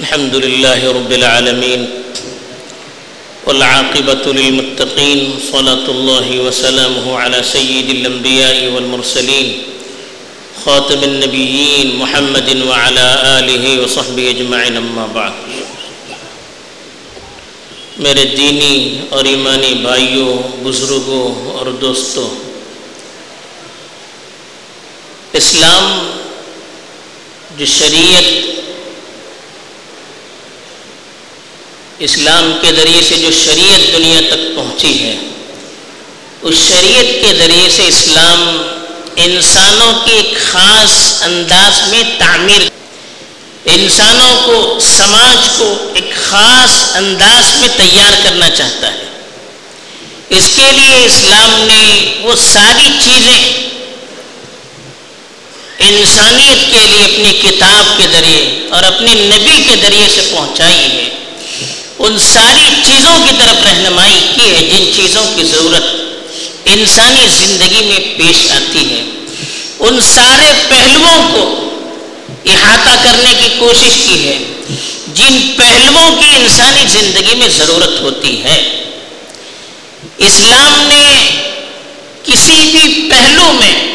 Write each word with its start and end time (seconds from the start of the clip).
الحمد 0.00 0.34
لله 0.34 0.92
رب 0.92 1.12
العالمين 1.12 1.90
والعاقبة 3.46 4.24
للمتقين 4.32 5.20
صلاة 5.52 5.86
الله 5.88 6.40
وسلامه 6.40 7.18
على 7.18 7.42
سيد 7.42 7.90
الأنبياء 7.90 8.72
والمرسلين 8.72 9.62
خاتم 10.64 11.00
النبيين 11.04 11.96
محمد 11.96 12.48
وعلى 12.68 13.06
آله 13.38 13.64
وصحبه 13.82 14.30
اجمعين 14.30 14.76
اما 14.76 15.06
بعد. 15.14 15.32
میرے 17.96 18.24
دینی 18.36 19.00
اور 19.08 19.24
ایمانی 19.24 19.74
بھائیوں، 19.82 20.32
بزرگوں 20.62 21.24
اور 21.56 21.66
دوستوں، 21.80 22.28
اسلام 25.32 25.86
جو 27.58 27.66
شریعت 27.66 28.55
اسلام 31.98 32.52
کے 32.60 32.72
ذریعے 32.72 33.02
سے 33.02 33.16
جو 33.16 33.28
شریعت 33.44 33.92
دنیا 33.92 34.20
تک 34.28 34.56
پہنچی 34.56 34.98
ہے، 34.98 35.16
اس 36.42 36.56
شریعت 36.68 37.06
کے 37.22 37.32
ذریعے 37.38 37.68
سے 37.76 37.86
اسلام 37.88 38.62
انسانوں 39.16 39.92
کی 40.04 40.12
ایک 40.12 40.34
خاص 40.52 41.22
انداز 41.22 41.80
میں 41.88 42.02
تعمیر 42.18 42.68
انسانوں 43.64 44.36
کو، 44.44 44.78
سماج 44.80 45.48
کو 45.58 45.90
ایک 45.94 46.14
خاص 46.14 46.96
انداز 46.96 47.56
میں 47.56 47.68
تیار 47.76 48.12
کرنا 48.22 48.50
چاہتا 48.50 48.92
ہے۔ 48.92 49.04
اس 50.28 50.50
کے 50.56 50.70
لیے 50.72 51.04
اسلام 51.06 51.64
نے 51.66 52.12
وہ 52.22 52.34
ساری 52.52 52.88
چیزیں 53.04 53.66
انسانیت 55.78 56.70
کے 56.70 56.86
لیے 56.86 57.04
اپنی 57.04 57.32
کتاب 57.42 57.98
کے 57.98 58.06
ذریعے 58.12 58.68
اور 58.70 58.82
اپنے 58.82 59.14
نبی 59.14 59.62
کے 59.68 59.76
ذریعے 59.82 60.08
سے 60.14 60.20
پہنچائی 60.30 60.78
ہے 60.78 61.15
ان 61.98 62.18
ساری 62.18 62.68
چیزوں 62.84 63.18
کی 63.24 63.34
طرف 63.38 63.66
رہنمائی 63.66 64.20
کی 64.34 64.54
ہے، 64.54 64.62
جن 64.62 64.94
چیزوں 64.94 65.24
کی 65.36 65.44
ضرورت 65.44 65.84
انسانی 66.64 67.28
زندگی 67.28 67.84
میں 67.84 68.00
پیش 68.18 68.50
آتی 68.50 68.90
ہے۔ 68.90 69.04
ان 69.78 70.00
سارے 70.00 70.52
پہلوؤں 70.68 71.28
کو 71.32 71.70
احاطہ 72.46 73.04
کرنے 73.04 73.32
کی 73.40 73.48
کوشش 73.58 73.94
کی 74.08 74.28
ہے۔ 74.28 74.38
جن 75.14 75.52
پہلوؤں 75.56 76.22
کی 76.22 76.36
انسانی 76.36 76.84
زندگی 76.86 77.34
میں 77.34 77.48
ضرورت 77.48 78.00
ہوتی 78.00 78.42
ہے۔ 78.44 78.84
اسلام 80.18 80.88
نے 80.88 81.30
کسی 82.22 82.68
بھی 82.72 83.10
پہلو 83.10 83.52
میں 83.52 83.92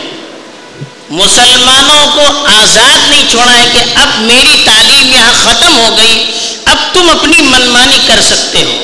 مسلمانوں 1.10 2.08
کو 2.16 2.46
آزاد 2.48 3.10
نہیں 3.10 3.32
چھوڑا 3.32 3.54
ہے 3.54 3.70
کہ 3.74 3.98
اب 3.98 4.22
میری 4.22 4.62
تعلیم 4.66 5.14
یہاں 5.14 5.34
ختم 5.44 5.78
ہو 5.78 5.98
گئی۔ 5.98 6.31
تم 7.02 7.10
اپنی 7.10 7.42
منمانی 7.42 7.98
کر 8.08 8.20
سکتے 8.22 8.64
ہو، 8.64 8.76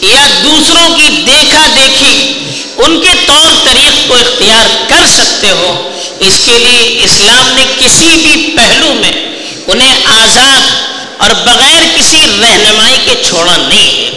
یا 0.00 0.26
دوسروں 0.44 0.96
کی 0.96 1.08
دیکھا 1.26 1.66
دیکھی 1.76 2.32
ان 2.76 3.00
کے 3.00 3.12
طور 3.26 3.52
طریق 3.64 4.08
کو 4.08 4.14
اختیار 4.14 4.66
کر 4.88 5.06
سکتے 5.06 5.50
ہو، 5.50 5.70
اس 6.20 6.34
کے 6.44 6.58
لیے 6.58 7.04
اسلام 7.04 7.54
نے 7.54 7.64
کسی 7.78 8.10
بھی 8.16 8.56
پہلو 8.56 8.92
میں 8.94 9.12
انہیں 9.66 10.04
آزاد 10.06 10.66
اور 11.18 11.30
بغیر 11.44 11.86
کسی 11.96 12.20
رہنمائی 12.42 12.96
کے 13.04 13.14
چھوڑا 13.28 13.56
نہیں 13.56 13.96
ہے۔ 13.96 14.10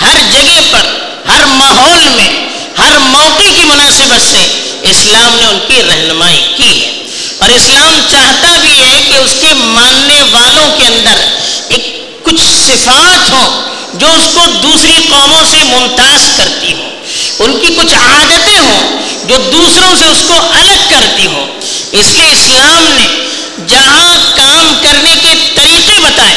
ہر 0.00 0.16
جگہ 0.32 0.60
پر، 0.70 0.86
ہر 1.28 1.44
ماحول 1.46 2.08
میں، 2.16 2.30
ہر 2.78 2.98
موقع 2.98 3.50
کی 3.56 3.64
مناسبت 3.64 4.30
سے 4.30 4.46
اسلام 4.82 5.36
نے 5.36 5.46
ان 5.46 5.58
کی 5.68 5.82
رہنمائی 5.88 6.40
کی 6.56 6.80
ہے۔ 6.80 6.92
اور 7.38 7.48
اسلام 7.48 8.00
چاہتا 8.10 8.56
بھی 8.60 8.80
ہے 8.80 9.00
کہ 9.08 9.16
اس 9.16 9.34
کے 9.40 9.54
ماننے 9.54 10.22
والوں 10.22 10.78
کے 10.78 10.86
اندر 10.86 11.24
ایک 11.68 12.05
کچھ 12.26 12.40
صفات 12.40 13.30
ہوں 13.30 13.62
جو 13.94 14.06
اس 14.06 14.28
کو 14.34 14.40
دوسری 14.62 15.06
قوموں 15.10 15.44
سے 15.50 15.56
ممتاز 15.62 16.28
کرتی 16.36 16.72
ہوں۔ 16.72 16.90
ان 17.38 17.58
کی 17.60 17.74
کچھ 17.74 17.94
عادتیں 17.94 18.58
ہوں 18.58 19.02
جو 19.28 19.36
دوسروں 19.52 19.96
سے 19.98 20.04
اس 20.04 20.22
کو 20.26 20.34
الگ 20.34 20.90
کرتی 20.90 21.26
ہوں۔ 21.26 21.46
اس 21.92 22.06
لیے 22.12 22.32
اسلام 22.32 22.84
نے 22.94 23.28
جہاں 23.66 24.14
کام 24.36 24.74
کرنے 24.82 25.14
کے 25.22 25.34
طریقے 25.54 25.98
بتائے، 25.98 26.36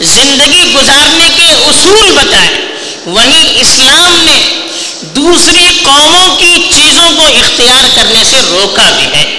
زندگی 0.00 0.74
گزارنے 0.74 1.28
کے 1.36 1.46
اصول 1.46 2.12
بتائے 2.12 2.66
وہیں 3.06 3.60
اسلام 3.60 4.24
نے 4.24 4.66
دوسری 5.02 5.66
قوموں 5.82 6.36
کی 6.36 6.68
چیزوں 6.74 7.10
کو 7.16 7.22
اختیار 7.22 7.84
کرنے 7.94 8.24
سے 8.24 8.36
روکا 8.50 8.90
بھی 8.96 9.04
ہے۔ 9.04 9.36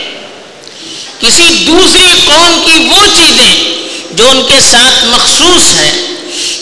کسی 1.19 1.63
دوسری 1.68 2.07
قوم 2.25 2.62
کی 2.66 2.88
وہ 2.90 3.06
چیزیں 3.16 3.81
جو 4.13 4.29
ان 4.29 4.41
کے 4.47 4.59
ساتھ 4.72 5.05
مخصوص 5.05 5.63
ہیں، 5.73 5.91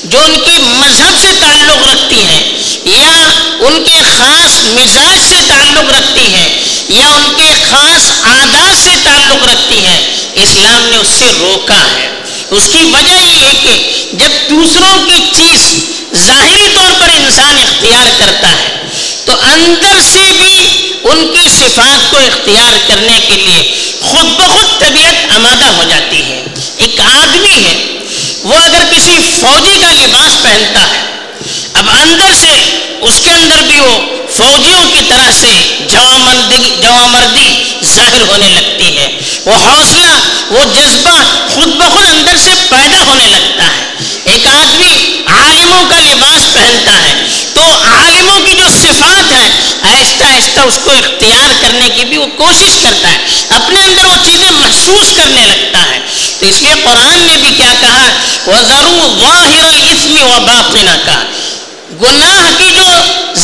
جو 0.03 0.19
ان 0.19 0.33
کے 0.45 0.57
مذہب 0.61 1.17
سے 1.21 1.31
تعلق 1.39 1.87
رکھتی 1.87 2.15
ہیں، 2.15 2.43
یا 2.85 3.15
ان 3.59 3.83
کے 3.83 3.99
خاص 4.17 4.59
مزاج 4.65 5.17
سے 5.29 5.35
تعلق 5.47 5.91
رکھتی 5.91 6.25
ہیں، 6.33 6.49
یا 6.89 7.07
ان 7.07 7.33
کے 7.35 7.53
خاص 7.69 8.11
عادات 8.23 8.83
سے 8.83 8.95
تعلق 9.03 9.47
رکھتی 9.47 9.85
ہیں، 9.85 9.99
اسلام 10.35 10.89
نے 10.89 10.97
اس 10.97 11.07
سے 11.07 11.31
روکا 11.39 11.81
ہے۔ 11.97 12.07
اس 12.49 12.69
کی 12.71 12.83
وجہ 12.83 13.17
یہ 13.19 13.45
ہے 13.45 13.53
کہ 13.63 13.73
جب 14.13 14.49
دوسروں 14.49 14.97
کی 15.05 15.19
چیز 15.35 15.67
ظاہری 16.25 16.67
طور 16.75 16.91
پر 16.99 17.09
انسان 17.09 17.57
اختیار 17.57 18.07
کرتا 18.19 18.51
ہے، 18.51 18.88
تو 19.25 19.33
اندر 19.41 19.99
سے 20.11 20.31
بھی 20.38 20.55
ان 21.03 21.27
کی 21.33 21.49
صفات 21.49 22.11
کو 22.11 22.17
اختیار 22.17 22.77
کرنے 22.88 23.19
کے 23.27 23.35
لیے 23.35 23.73
خود 24.01 24.25
بخود 24.25 24.79
طبیعت 24.79 25.31
آمادہ 25.35 25.65
ہو 25.65 25.83
جاتی 25.89 26.23
ہے۔ 26.23 26.43
ایک 26.79 27.00
آدمی 27.00 27.56
ہے، 27.63 28.00
وہ 28.44 28.56
اگر 28.56 28.84
کسی 28.91 29.16
فوجی 29.40 29.79
کا 29.81 29.91
لباس 29.91 30.41
پہنتا 30.44 30.81
ہے، 30.81 31.01
اب 31.73 31.90
اندر 31.90 32.34
سے 32.40 32.53
اس 33.01 33.19
کے 33.23 33.31
اندر 33.31 33.62
بھی 33.67 33.79
وہ 33.79 33.97
فوجیوں 34.34 34.84
کی 34.94 35.01
طرح 35.09 35.31
سے 35.31 35.51
جوامردی 35.88 36.75
جوامردی 36.81 37.63
ظاہر 37.84 38.22
ہونے 38.22 38.47
لگتی 38.47 38.97
ہے۔ 38.97 39.19
وہ 39.45 39.53
حوصلہ، 39.53 40.13
وہ 40.50 40.63
جذبہ 40.75 41.18
خود 41.50 41.68
بخود 41.68 42.06
اندر 42.09 42.35
سے 42.38 42.53
پیدا 42.69 43.01
ہونے 43.07 43.28
لگتا 43.28 43.63
ہے۔ 43.63 43.85
ایک 44.23 44.47
آدمی 44.47 45.22
عالموں 45.28 45.84
کا 45.89 46.00
لباس 46.00 46.53
پہنتا 46.53 46.91
ہے، 46.91 47.13
تو 47.53 47.62
عالموں 47.62 48.39
کی 48.45 48.53
جو 48.53 48.68
صفات 48.81 49.31
ہے 49.31 49.50
آہستہ 49.81 50.23
آہستہ 50.23 50.59
اس 50.59 50.79
کو 50.84 50.91
اختیار 50.91 51.53
کرنے 51.62 51.89
کی 51.95 52.06
بھی 52.06 52.18
وہ 52.18 52.25
کوشش 52.38 52.78
کرتا 52.81 53.12
ہے۔ 53.12 53.18
اپنے 53.50 53.79
اندر 53.81 54.06
وہ 54.06 54.16
چیزیں 54.25 54.51
محسوس 54.51 55.07
کرنے 55.18 55.45
لگتا 55.45 55.58
تو 56.39 56.45
اس 56.45 56.61
لیے 56.61 56.73
قرآن 56.83 57.19
نے 57.19 57.38
بھی 57.38 57.50
کیا 57.57 57.73
کہا، 57.79 58.11
وَذَرُوا 58.47 59.17
ظَاهِرَ 59.19 59.66
الْإِثْمِ 59.66 60.22
وَبَاطِنَ 60.22 60.89
کا۔ 61.05 61.23
گناہ 62.01 62.50
کی 62.57 62.69
جو 62.75 62.85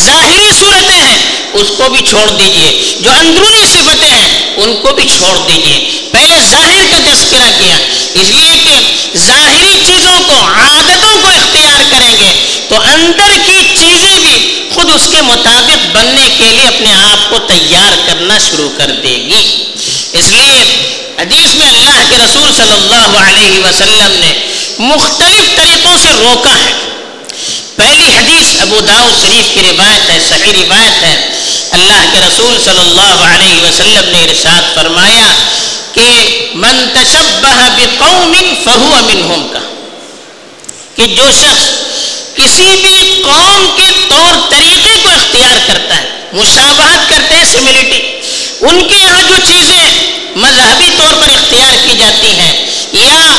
ظاہری 0.06 0.51
صورتیں 0.59 0.97
ہیں، 0.97 1.17
اس 1.53 1.67
کو 1.78 1.89
بھی 1.89 2.01
چھوڑ 2.09 2.29
دیجیے۔ 2.29 2.95
جو 3.00 3.11
اندرونی 3.11 3.66
صفتیں 3.66 4.09
ہیں، 4.09 4.56
ان 4.57 4.75
کو 4.81 4.94
بھی 4.94 5.03
چھوڑ 5.17 5.38
دیجیے۔ 5.47 6.09
پہلے 6.11 6.35
ظاہر 6.50 6.81
کا 6.91 6.97
تذکرہ 6.97 7.51
کیا۔ 7.59 7.75
اس 8.13 8.31
لیے 8.31 8.53
کہ 8.63 8.97
ظاہری 9.17 9.79
چیزوں 9.85 10.19
کو، 10.27 10.33
عادتوں 10.33 11.22
کو 11.22 11.27
اختیار 11.27 11.83
کریں 11.91 12.13
گے، 12.13 12.62
تو 12.69 12.75
اندر 12.75 13.38
کی 13.45 13.62
چیزیں 13.79 14.19
بھی 14.19 14.69
خود 14.73 14.85
اس 14.95 15.07
کے 15.12 15.22
مطابق 15.22 15.95
بننے 15.95 16.29
کے 16.38 16.44
لیے 16.44 16.67
اپنے 16.67 16.94
آپ 16.94 17.29
کو 17.29 17.39
تیار 17.39 18.07
کرنا 18.07 18.38
شروع 18.38 18.69
کر 18.77 18.91
دے 19.03 19.16
گی۔ 19.16 19.63
اس 20.12 20.27
لیے 20.27 20.85
حدیث 21.19 21.56
میں 21.56 21.67
اللہ 21.67 22.03
کے 22.09 22.15
رسول 22.25 22.52
صلی 22.58 22.72
اللہ 22.72 23.18
علیہ 23.18 23.59
وسلم 23.66 24.16
نے 24.19 24.34
مختلف 24.80 25.56
طریقوں 25.56 25.97
سے 26.02 26.09
روکا 26.19 26.50
ہے۔ 26.50 26.74
پہلی 27.75 28.18
حدیث 28.18 28.62
ابو 28.62 28.80
داؤ 28.80 29.09
شریف 29.22 29.53
کی 29.53 29.59
روایت 29.72 30.09
ہے، 30.09 30.19
صحیح 30.30 30.53
روایت 30.53 31.03
ہے۔ 31.03 31.31
اللہ 31.72 32.06
کے 32.12 32.19
رسول 32.19 32.58
صلی 32.63 32.80
اللہ 32.80 33.36
علیہ 33.36 33.62
وسلم 33.62 34.09
نے 34.12 34.24
ارشاد 34.24 34.75
فرمایا 34.75 35.28
کہ 35.94 36.08
من 36.53 36.90
تشبہ 36.94 37.69
بقوم 37.78 38.34
فہو 38.63 39.02
منہم 39.06 39.47
کا۔ 39.53 39.59
کہ 40.96 41.07
جو 41.07 41.24
شخص 41.31 41.69
کسی 42.36 42.75
بھی 42.81 43.21
قوم 43.24 43.69
کے 43.75 43.92
طور 44.10 44.50
طریقے 44.50 45.00
کو 45.04 45.10
اختیار 45.10 45.68
کرتا 45.68 45.98
ہے 45.98 46.10
مشابہت 46.33 47.10
کرتے 47.10 47.36
ہیں 47.36 47.45
سملٹی 47.45 48.19
ان 48.62 48.88
کے 48.88 48.95
یہاں 48.95 49.21
جو 49.30 49.36
چیزیں 49.45 50.16
مذہبی 50.36 50.89
طور 50.98 51.13
پر 51.13 51.30
اختیار 51.30 51.88
کی 51.88 51.98
جاتی 51.98 52.28
ہیں 52.28 52.66
یا 52.94 53.31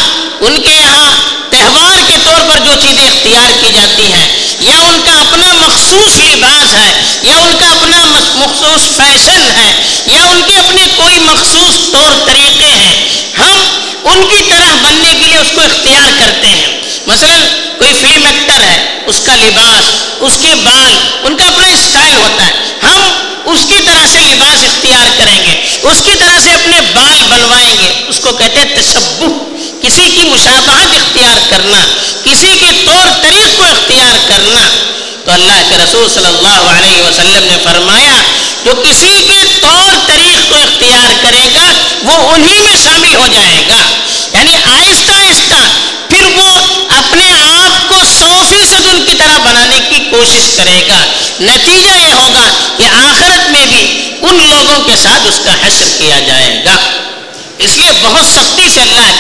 ان 0.47 0.63
کے 0.63 0.71
یہاں 0.71 1.13
تہوار 1.51 1.97
کے 2.07 2.15
طور 2.25 2.41
پر 2.49 2.59
جو 2.65 2.73
چیزیں 2.81 3.05
اختیار 3.05 3.51
کی 3.61 3.73
جاتی 3.75 4.13
ہیں، 4.13 4.29
یا 4.61 4.79
ان 4.79 5.01
کا 5.05 5.13
اپنا 5.13 5.53
مخصوص 5.53 6.17
لباس 6.17 6.75
ہے، 6.75 6.93
یا 7.23 7.37
ان 7.37 7.57
کا 7.61 7.67
اپنا 7.67 8.05
مخصوص 8.35 8.97
فیشن 8.97 9.43
ہے، 9.57 9.73
یا 10.07 10.23
ان 10.23 10.41
کے 10.47 10.57
اپنے 10.57 10.83
کوئی 10.97 11.19
مخصوص 11.19 11.91
طور 11.93 12.27
طریقے 12.27 12.65
ہیں، 12.65 13.09
ہم 13.39 13.59
ان 14.05 14.27
کی 14.31 14.43
طرح 14.51 14.75
بننے 14.83 15.15
کے 15.19 15.27
لیے 15.27 15.37
اس 15.37 15.53
کو 15.55 15.61
اختیار 15.61 16.11
کرتے 16.19 16.47
ہیں۔ 16.47 16.81
مثلا 17.07 17.37
کوئی 17.79 17.93
فلم 18.01 18.27
ایکٹر 18.27 18.63
ہے، 18.63 19.03
اس 19.07 19.21
کا 19.27 19.35
لباس، 19.35 19.85
اس 20.21 20.39
کے 20.43 20.55
بال، 20.65 20.93
ان 21.23 21.37
کا 21.37 21.45
اپنا 21.45 21.67
اسٹائل 21.67 22.17
ہوتا 22.17 22.47
ہے۔ 22.47 22.53
ہم 22.83 23.01
اس 23.45 23.61
کی 23.69 23.79
طرح 23.87 24.07
سے 24.07 24.19
لباس 24.19 24.65
اختیار 24.65 25.07
کریں 25.19 25.43
گے، 25.45 25.79
اس 25.83 26.03
کی 26.05 26.15
طرح 26.19 26.39
سے 26.41 26.51
اپنے 26.51 26.81
بال 26.95 27.23
بنوائیں 27.29 27.75
گے۔ 27.83 28.05
اس 28.09 28.21
کو 28.21 28.33
کہتے 28.33 28.59
ہیں 28.59 28.83
تشبہ۔ 28.83 29.56
کسی 29.87 30.11
کی 30.15 30.23
مشابہت 30.23 30.97
اختیار 30.97 31.51
کرنا، 31.51 31.81
کسی 32.25 32.59
کے 32.61 32.83
طور 32.85 33.23
طریق 33.23 33.57
کو 33.57 33.63
اختیار 33.63 34.29
کرنا۔ 34.29 34.61
تو 35.25 35.33
اللہ 35.33 35.63
کے 35.69 35.77
رسول 35.85 36.09
صلی 36.15 36.27
اللہ 36.27 36.71
علیہ 36.71 37.03
وسلم 37.03 37.45
نے 37.45 37.57
فرمایا، 37.65 38.15
جو 38.65 38.73
کسی 38.75 39.23
کے 39.29 39.59
طور 39.61 40.09
طریق 40.09 40.51
کو 40.51 40.55
اختیار 40.55 41.13
کرے 41.23 41.49
گا، 41.55 41.73
وہ 42.03 42.31
انہی 42.33 42.59
میں 42.59 42.77
شامل 42.85 43.15
ہو 43.15 43.27
جائے 43.33 43.65
گا۔ 43.69 43.79
یعنی 44.33 44.55
آہستہ 44.55 45.13
آہستہ 45.13 45.65
پھر 46.09 46.25
وہ 46.37 46.59
اپنے 46.89 47.33
آپ 47.43 47.89
کو 47.89 47.95
سو 48.19 48.43
فیصد 48.51 48.87
ان 48.87 49.05
کی 49.07 49.15
طرح 49.19 49.39
بنانے 49.39 49.79
کی 49.91 49.99
کوشش 50.11 50.57
کرے 50.57 50.85
گا۔ 50.89 50.99
نتیجہ 51.41 52.07
یہ 52.07 52.13
ہوگا 52.13 52.51
کہ 52.77 52.85
آخرت 52.85 53.51
میں 53.51 53.67
بھی 53.67 54.11
ان 54.23 54.51
لوگوں 54.51 54.85
کے 54.85 54.97
ساتھ 55.03 55.27
اس 55.27 55.41
کا 55.45 55.67
حشر 55.67 55.85
کیا 55.99 56.21
جائے 56.21 56.63
گا۔ 56.65 56.77
اس 57.59 57.77
لیے 57.77 57.91
بہت 58.03 58.27
سختی 58.27 58.69
سے 58.75 58.81
اللہ 58.81 59.16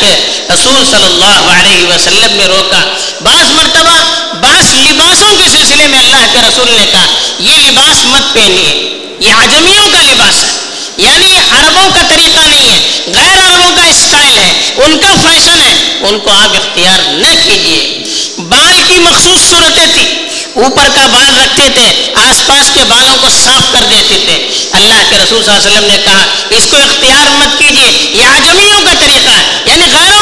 رسول 0.54 0.84
صلی 0.90 1.04
اللہ 1.04 1.50
علیہ 1.50 1.86
وسلم 1.86 2.36
نے 2.36 2.46
روکا۔ 2.46 2.96
بعض 3.20 3.50
مرتبہ 3.50 3.98
بعض 4.40 4.74
لباسوں 4.74 5.36
کے 5.36 5.48
سلسلے 5.50 5.86
میں 5.86 5.98
اللہ 5.98 6.26
کے 6.32 6.38
رسول 6.48 6.70
نے 6.70 6.86
کہا، 6.92 7.06
یہ 7.38 7.54
لباس 7.56 8.04
مت 8.04 8.34
پہنیے، 8.34 8.98
یہ 9.20 9.32
عجمیوں 9.32 9.88
کا 9.92 10.02
لباس 10.02 10.44
ہے۔ 10.44 10.50
یعنی 10.96 11.36
عربوں 11.36 11.90
کا 11.94 12.02
طریقہ 12.08 12.40
نہیں 12.40 12.70
ہے، 12.70 13.02
غیر 13.06 13.50
عربوں 13.50 13.76
کا 13.76 13.84
اسٹائل 13.84 14.38
ہے، 14.38 14.74
ان 14.76 14.98
کا 14.98 15.14
فیشن 15.22 15.60
ہے۔ 15.60 15.98
ان 16.00 16.18
کو 16.18 16.30
آپ 16.30 16.56
اختیار 16.56 16.98
نہ 17.12 17.26
کیجیے 17.44 18.04
بال 18.38 18.82
کی 18.88 18.98
مخصوص 18.98 19.50
صورتیں 19.50 19.86
تھیں۔ 19.94 20.26
اوپر 20.64 20.88
کا 20.94 21.06
بال 21.06 21.40
رکھتے 21.40 21.68
تھے، 21.74 22.12
آس 22.14 22.46
پاس 22.46 22.70
کے 22.74 22.80
بالوں 22.88 23.16
کو 23.20 23.28
صاف 23.44 23.72
کر 23.72 23.84
دیتے 23.90 24.14
تھے۔ 24.24 24.48
اللہ 24.72 24.94
کے 25.10 25.16
رسول 25.18 25.44
صلی 25.44 25.54
اللہ 25.54 25.68
علیہ 25.68 25.78
وسلم 25.78 25.90
نے 25.90 25.98
کہا، 26.04 26.26
اس 26.50 26.66
کو 26.70 26.76
اختیار 26.76 27.26
مت 27.28 27.58
کیجیے 27.58 28.10
یہ 28.10 28.24
آجمیوں 28.24 28.80
کا 28.80 28.92
طریقہ 29.00 29.28
ہے۔ 29.28 29.62
یعنی 29.64 29.84
غیروں 29.92 30.15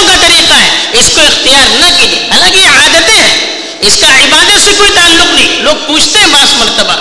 اس 3.87 3.97
کا 4.01 4.07
عبادت 4.07 4.65
سے 4.65 4.71
کوئی 4.79 4.91
تعلق 4.95 5.35
نہیں۔ 5.35 5.63
لوگ 5.63 5.75
پوچھتے 5.87 6.19
ہیں 6.19 6.27
بعض 6.27 6.53
مرتبہ، 6.53 6.93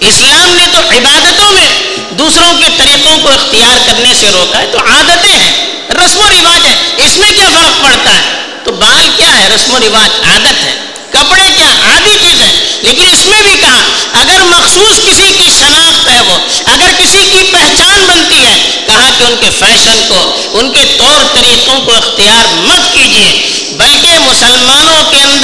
اسلام 0.00 0.56
نے 0.56 0.64
تو 0.72 0.78
عبادتوں 0.78 1.52
میں 1.52 1.68
دوسروں 2.10 2.54
کے 2.58 2.66
طریقوں 2.76 3.18
کو 3.22 3.28
اختیار 3.28 3.78
کرنے 3.86 4.14
سے 4.20 4.30
روکا 4.30 4.58
ہے، 4.58 4.66
تو 4.72 4.78
عادتیں 4.78 5.32
ہیں، 5.32 5.66
رسم 5.90 6.18
و 6.18 6.28
رواج 6.28 6.66
ہے 6.66 6.74
اس 6.96 7.16
میں 7.16 7.30
کیا 7.30 7.48
فرق 7.54 7.82
پڑتا 7.82 8.10
ہے؟ 8.14 8.22
تو 8.64 8.72
بال 8.72 9.08
کیا 9.16 9.38
ہے؟ 9.38 9.48
رسم 9.54 9.74
و 9.74 9.78
رواج 9.78 10.10
عادت 10.30 10.64
ہے۔ 10.64 10.74
کپڑے 11.10 11.42
کیا؟ 11.56 11.66
عادی 11.66 12.16
چیز 12.20 12.40
ہے 12.40 12.78
لیکن 12.82 13.04
اس 13.12 13.26
میں 13.26 13.42
بھی 13.42 13.54
کہا، 13.60 13.82
اگر 14.12 14.42
مخصوص 14.44 14.96
کسی 14.96 15.32
کی 15.38 15.50
شناخت 15.58 16.08
ہے 16.08 16.20
وہ، 16.20 16.38
اگر 16.64 16.90
کسی 16.98 17.24
کی 17.32 17.42
پہچان 17.52 18.04
بنتی 18.06 18.46
ہے، 18.46 18.82
کہا 18.86 19.10
کہ 19.18 19.24
ان 19.24 19.34
کے 19.40 19.50
فیشن 19.58 20.00
کو، 20.08 20.40
ان 20.52 20.72
کے 20.72 20.84
طور 20.98 21.34
طریقوں 21.34 21.80
کو 21.80 21.94
اختیار 21.94 22.54
مت 22.54 22.94
کیجیے 22.94 23.50
بلکہ 23.72 24.18
مسلمانوں 24.18 25.10
کے 25.10 25.16
اندر 25.16 25.35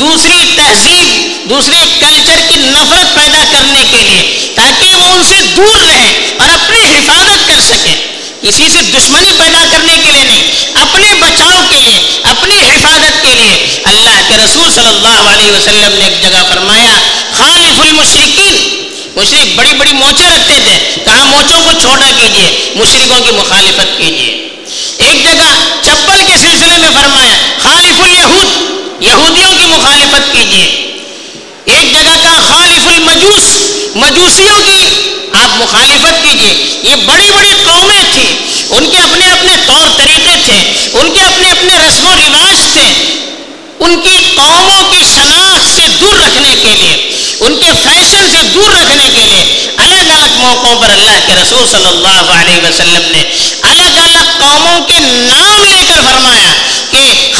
دوسری 0.00 0.52
تہذیب، 0.56 1.50
دوسرے 1.50 1.76
کلچر 2.00 2.40
کی 2.48 2.54
نفرت 2.56 3.14
پیدا 3.14 3.44
کرنے 3.52 3.82
کے 3.90 3.96
لیے، 3.96 4.52
تاکہ 4.54 4.94
وہ 4.94 5.06
ان 5.06 5.24
سے 5.24 5.34
دور 5.56 5.78
رہیں 5.86 6.14
اور 6.38 6.48
اپنی 6.48 6.78
حفاظت 6.78 7.48
کر 7.48 7.60
سکیں۔ 7.60 7.96
کسی 8.42 8.68
سے 8.72 8.78
دشمنی 8.82 9.30
پیدا 9.38 9.64
کرنے 9.70 9.92
کے 10.04 10.10
لیے 10.12 10.24
نہیں، 10.24 10.50
اپنے 10.74 11.14
بچاؤ 11.20 11.60
کے 11.70 11.76
لیے، 11.80 12.20
اپنی 12.22 12.54
حفاظت 12.54 13.22
کے 13.22 13.34
لیے۔ 13.34 13.80
اللہ 13.84 14.20
کے 14.28 14.34
رسول 14.36 14.70
صلی 14.74 14.86
اللہ 14.86 15.30
علیہ 15.32 15.50
وسلم 15.50 15.94
نے 15.94 16.04
ایک 16.04 16.22
جگہ 16.22 16.42
فرمایا، 16.48 16.94
خالف 17.38 17.80
المشرقین 17.80 18.84
مشرق 19.16 19.54
بڑی 19.54 19.72
بڑی 19.78 19.92
موچیں 19.92 20.26
رکھتے 20.26 20.58
تھے۔ 20.64 21.04
کہاں 21.04 21.26
موچوں 21.26 21.60
کو 21.64 21.70
چھوٹا 21.80 22.10
کیجیے 22.20 22.72
مشرقوں 22.74 23.20
کی 23.24 23.30
مخالفت 23.30 23.98
کیجیے 23.98 24.48
ایک 24.98 25.24
جگہ 25.24 25.50
چپل 25.82 26.20
کے 26.26 26.36
سلسلے 26.36 26.76
میں 26.78 26.88
فرمایا، 26.94 27.34
خالف 27.62 28.00
الیہود۔ 28.00 28.43
یہودیوں 29.04 29.52
کی 29.58 29.64
مخالفت 29.64 30.32
کیجیے۔ 30.32 30.90
ایک 31.64 31.92
جگہ 31.92 32.16
کا 32.22 32.40
خالف 32.48 32.88
المجوس، 32.88 33.44
مجوسیوں 33.94 34.58
کی 34.66 34.80
آپ 35.32 35.56
مخالفت 35.56 36.22
کیجیے 36.22 36.80
یہ 36.82 36.96
بڑی 37.06 37.30
بڑی 37.36 37.50
قومیں 37.64 38.02
تھیں۔ 38.12 38.36
ان 38.70 38.90
کے 38.90 38.98
اپنے 38.98 39.30
اپنے 39.30 39.52
طور 39.66 39.88
طریقے 39.96 40.36
تھے۔ 40.44 40.88
ان 40.92 41.10
کے 41.14 41.20
اپنے 41.20 41.50
اپنے 41.50 41.74
رسم 41.88 42.06
و 42.06 42.14
رواج 42.14 42.72
تھے۔ 42.72 43.14
ان 43.78 44.00
کی 44.00 44.16
قوموں 44.36 44.90
کی 44.90 45.04
شناخت 45.14 45.76
سے 45.76 45.82
دور 46.00 46.12
رکھنے 46.12 46.54
کے 46.62 46.68
لیے، 46.68 47.16
ان 47.40 47.56
کے 47.56 47.70
فیشن 47.82 48.28
سے 48.30 48.38
دور 48.54 48.70
رکھنے 48.70 49.04
کے 49.04 49.24
لیے 49.24 49.66
الگ 49.76 50.12
الگ 50.12 50.38
موقعوں 50.38 50.80
پر 50.80 50.90
اللہ 50.90 51.18
کے 51.26 51.32
رسول 51.42 51.66
صلی 51.70 51.86
اللہ 51.86 52.32
علیہ 52.32 52.56
وسلم 52.56 53.02
نے 53.06 53.22
الگ 53.62 53.98
الگ 53.98 54.18
قوموں 54.38 54.80
کے 54.88 54.98
نام 55.00 55.64
لے 55.64 55.82
کر 55.88 56.00
فرمایا 56.04 56.52
کہ 56.90 57.32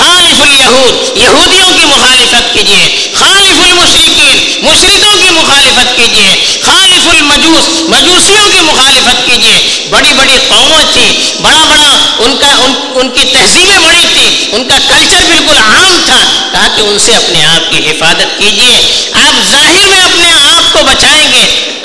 خالف 0.54 0.70
الیہود 0.70 1.18
یہودیوں 1.18 1.70
کی 1.78 1.84
مخالفت 1.86 2.52
کیجیے 2.54 3.12
خالف 3.14 3.60
المشرقین 3.60 4.38
مشرقوں 4.62 5.16
کی 5.22 5.30
مخالفت 5.30 5.96
کیجیے 5.96 6.34
خالف 6.62 7.08
المجوس 7.08 7.66
مجوسیوں 7.88 8.48
کی 8.52 8.60
مخالفت 8.60 9.26
کیجیے 9.26 9.86
بڑی 9.90 10.12
بڑی 10.16 10.36
قومیں 10.48 10.84
تھی 10.92 11.08
بڑا 11.42 11.64
بڑا 11.70 11.90
ان 12.18 12.36
کا 12.40 12.52
ان, 12.64 12.72
ان 12.94 13.10
کی 13.10 13.24
تہذیبیں 13.32 13.78
بڑی 13.78 14.04
تھی 14.12 14.46
ان 14.52 14.68
کا 14.68 14.78
کلچر 14.88 15.24
بالکل 15.28 15.56
عام 15.58 15.98
تھا۔ 16.06 16.20
کہا 16.52 16.66
کہ 16.76 16.80
ان 16.80 16.98
سے 16.98 17.14
اپنے 17.14 17.44
آپ 17.46 17.70
کی 17.70 17.90
حفاظت 17.90 18.38
کیجیے 18.38 18.76
آپ 19.12 19.40
ظاہر 19.50 19.86
میں 19.86 20.00
اپنے 20.00 20.30
آپ 20.32 20.72
کو 20.72 20.84
بچائیں 20.84 21.32
گے 21.32 21.44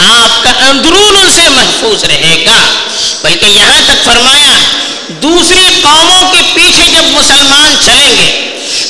آپ 0.10 0.44
کا 0.44 0.52
اندرون 0.70 1.16
ان 1.22 1.30
سے 1.36 1.48
محفوظ 1.50 2.04
رہے 2.04 2.36
گا 2.46 2.60
بلکہ 3.24 3.46
یہاں 3.46 3.82
تک 3.86 4.06
فرمایا 4.06 4.54
دوسری 5.22 5.68
قوموں 5.82 6.32
کے 6.34 6.42
پیچھے 6.54 6.86
جب 6.92 7.04
مسلمان 7.12 7.76
چلیں 7.86 8.10
گے 8.10 8.46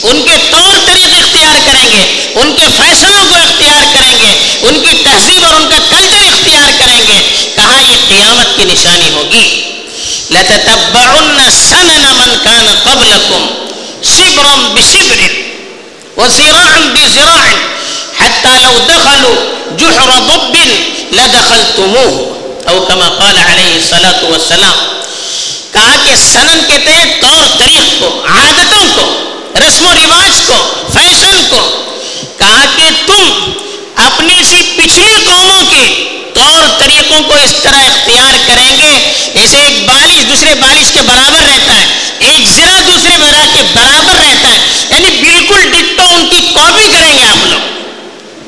ان 0.10 0.22
کے 0.22 0.36
طور 0.52 0.78
طریق 0.86 1.14
اختیار 1.14 1.56
کریں 1.66 1.88
گے، 1.94 2.32
ان 2.36 2.56
کے 2.56 2.66
فیصلوں 2.78 3.24
کو 3.30 3.36
اختیار 3.36 3.84
کریں 3.94 4.16
گے، 4.20 4.60
ان 4.62 4.80
کی 4.80 5.04
تہذیب 5.04 5.46
اور 5.46 5.54
ان 5.54 5.70
کا 5.70 5.78
کلچر 5.90 6.24
اختیار 6.34 6.70
کریں 6.80 7.02
گے۔ 7.08 7.20
کہاں 7.56 7.82
یہ 7.82 7.96
قیامت 8.08 8.56
کی 8.56 8.64
نشانی 8.64 9.10
ہوگی؟ 9.14 9.64
لَتَتَبَّعُنَّ 10.32 11.40
سَنَنَ 11.70 12.06
مَنْ 12.14 12.44
كَانَ 12.44 12.70
قَبْلَكُمْ 12.84 13.42
شِبْرًا 14.04 14.56
بِشِبْرٍ 14.74 15.22
وَزِرَاعًا 16.18 16.82
بِزِرَاعٍ 16.94 17.48
حَتَّى 18.20 18.54
لَوْ 18.62 18.74
دَخَلُوا 18.88 19.38
جُحْرَ 19.78 20.10
ضُبٍّ 20.28 20.56
لَدَخَلْتُمُوهُ۔ 21.12 22.40
او 22.70 22.86
کما 22.88 23.10
قال 23.10 23.38
علیہ 23.38 23.74
الصلوۃ 23.74 24.24
والسلام، 24.30 24.78
کہا 25.72 25.96
کہ 26.06 26.16
سنن 26.34 26.60
کہتے 26.68 26.92
ہیں 26.92 27.22
طور 27.22 27.58
طریق 27.60 28.00
کو 28.00 28.22
عادتوں 28.26 28.86
کو 28.96 29.06
رسم 29.70 29.86
و 29.86 29.94
رواج 29.94 30.42
کو، 30.48 30.74
فیشن 30.94 31.48
کو۔ 31.50 31.86
کہا 32.38 32.66
کہ 32.76 32.84
تم 33.06 33.52
اپنی 33.96 34.44
سی 34.44 34.62
پچھلی 34.76 35.14
قوموں 35.26 35.64
کے 35.70 36.04
طور 36.34 36.80
طریقوں 36.80 37.24
کو 37.24 37.34
اس 37.34 37.54
طرح 37.64 37.78
اختیار 37.78 38.34
کریں 38.48 38.78
گے، 38.78 39.12
جیسے 39.34 39.58
ایک 39.58 39.90
بالش 39.90 40.30
دوسرے 40.30 40.56
بالش 40.56 40.92
کے 40.94 41.02
برابر 41.02 41.42
رہتا 41.48 41.76
ہے، 41.76 41.86
ایک 42.20 42.50
زرا 42.50 42.80
دوسرے 42.88 43.18
برا 43.18 43.46
کے 43.54 43.62
برابر 43.76 44.16
رہتا 44.20 44.50
ہے۔ 44.50 44.58
یعنی 44.90 45.22
بالکل 45.22 45.62
ڈٹو 45.72 46.04
ان 46.04 46.28
کی 46.30 46.40
کاپی 46.54 46.88
کریں 46.92 47.18
گے 47.18 47.24
آپ 47.24 47.48
لوگ۔ 47.48 47.60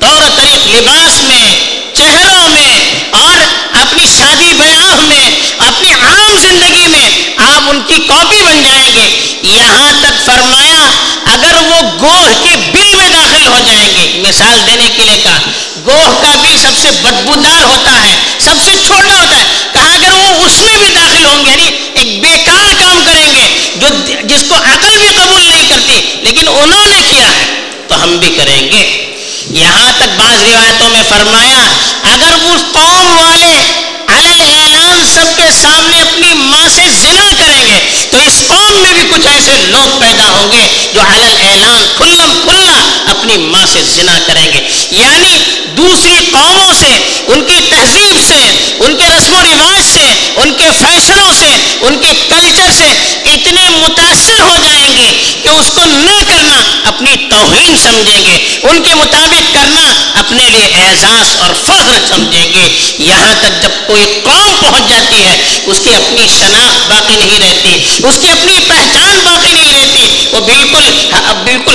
طور 0.00 0.30
طریق 0.36 0.66
لباس 0.66 1.22
میں، 1.22 1.60
چہروں 1.94 2.48
میں، 2.48 2.78
اور 3.10 3.36
اپنی 3.80 4.06
شادی 4.18 4.52
بیاہ 4.58 5.00
میں، 5.00 5.30
اپنی 5.58 5.92
عام 5.92 6.38
زندگی 6.38 6.86
میں 6.86 7.34
آپ 7.36 7.70
ان 7.70 7.80
کی 7.86 8.02
کاپی 8.08 8.42
بن 8.42 8.62
جائیں 8.64 8.90
گے۔ 8.94 9.31
گوہ 12.02 12.28
کے 12.42 12.56
بل 12.72 12.94
میں 12.94 13.08
داخل 13.08 13.46
ہو 13.46 13.58
جائیں 13.66 13.88
گے۔ 13.88 14.22
مثال 14.22 14.58
دینے 14.66 14.88
کے 14.96 15.02
لیے 15.02 15.20
کہا 15.22 15.38
گوہ 15.86 16.10
کا 16.22 16.34
بل 16.42 16.56
سب 16.60 16.80
سے 16.80 16.90
بدبودار 17.02 17.62
ہوتا 17.62 17.92
ہے، 18.02 18.14
سب 18.40 18.54
سے 18.64 18.72
چھوٹا 18.86 19.14
ہوتا 19.14 19.36
ہے۔ 19.36 19.44
کہا، 19.72 19.92
اگر 19.92 20.12
وہ 20.12 20.44
اس 20.44 20.58
میں 20.58 20.76
بھی 20.76 20.88
داخل 20.94 21.24
ہوں 21.24 21.44
گے 21.46 21.50
یعنی 21.50 21.70
ایک 21.94 22.20
بیکار 22.22 22.72
کام 22.78 22.98
کریں 23.06 23.30
گے، 23.36 23.46
جو 23.76 23.88
جس 24.24 24.44
کو 24.48 24.54
عقل 24.54 24.96
بھی 24.98 25.08
قبول 25.16 25.42
نہیں 25.42 25.68
کرتی، 25.68 26.00
لیکن 26.22 26.48
انہوں 26.48 26.86
نے 26.86 27.00
کیا 27.10 27.28
ہے، 27.28 27.44
تو 27.88 28.02
ہم 28.02 28.16
بھی 28.16 28.34
کریں 28.36 28.60
گے۔ 28.70 28.84
یہاں 29.50 29.90
تک 29.96 30.18
بعض 30.18 30.42
روایتوں 30.42 30.88
میں 30.88 31.02
فرمایا، 31.08 31.62
اگر 32.12 32.32
اس 32.44 32.62
قوم 32.72 33.16
والے 33.16 33.54
اعلان 34.08 35.04
سب 35.14 35.36
کے 35.36 35.44
سامنے 35.60 36.00
اپنی 36.00 36.32
ماں 36.34 36.68
سے 36.74 36.82
زنا 37.00 37.28
کریں 37.38 37.64
گے، 37.66 37.78
تو 38.10 38.18
اس 38.18 38.38
قوم 38.46 38.72
میں 38.82 38.92
بھی 38.92 39.02
کچھ 39.10 39.26
ایسے 39.26 39.52
لوگ 39.60 40.00
پیدا 40.00 40.24
ہوں 40.24 40.50
گے، 40.52 40.62
جو 40.94 41.00
اعلان 41.00 41.84
کھلم 41.96 42.32
کھلا 42.42 42.76
اپنی 43.10 43.36
ماں 43.36 43.61
سے 43.72 43.82
زنا 43.94 44.18
کریں 44.26 44.52
گے۔ 44.52 44.60
یعنی 44.90 45.38
دوسری 45.76 46.16
قوموں 46.32 46.74
سے، 46.80 47.22
ان 47.26 47.40
کی 47.44 47.58
تہذیب 47.70 48.20
سے، 48.28 48.40
ان 48.78 48.96
کے 48.96 49.04
رسم 49.04 49.34
و 49.34 49.40
رواج 49.42 49.82
سے، 49.92 50.32
ان 50.36 50.52
کے 50.52 50.64
فیشنوں 50.80 51.32
سے، 51.38 51.50
ان 51.80 51.98
کے 51.98 52.12
کلچر 52.28 52.70
سے 52.72 52.88
اتنے 53.24 53.68
متاثر 53.68 54.40
ہو 54.40 54.56
جائیں 54.64 54.96
گے 54.96 55.10
کہ 55.42 55.48
اس 55.48 55.70
کو 55.74 55.80
نہ 55.84 56.22
کرنا 56.28 56.62
اپنی 56.84 57.16
توہین 57.30 57.76
سمجھیں 57.82 58.20
گے۔ 58.26 58.58
ان 58.62 58.82
کے 58.82 58.94
مطابق 58.94 59.54
کرنا 59.54 59.92
اپنے 60.14 60.48
لیے 60.48 60.66
اعزاز 60.74 61.36
اور 61.38 61.50
فخر 61.66 62.06
سمجھیں 62.08 62.52
گے۔ 62.52 62.68
یہاں 62.98 63.34
تک 63.40 63.62
جب 63.62 63.86
کوئی 63.86 64.04
قوم 64.24 64.56
پہنچ 64.60 64.88
جاتی 64.88 65.24
ہے، 65.26 65.60
اس 65.66 65.80
کی 65.84 65.94
اپنی 65.94 66.26
شناخت 66.38 66.90
باقی 66.90 67.16
نہیں 67.16 67.40
رہتی، 67.40 67.74
اس 68.08 68.18
کی 68.20 68.28
اپنی 68.28 68.58
پہچان 68.68 69.20
باقی 69.24 69.52
نہیں 69.52 69.72
رہتی، 69.72 70.26
وہ 70.32 70.40
بالکل 70.40 71.12
ہاں، 71.12 71.34
بالکل 71.44 71.71